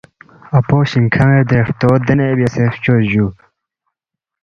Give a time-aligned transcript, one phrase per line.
[0.57, 3.25] اپو شِنگ کھنی دے ہرتو دینے بیاسے فچوس جُو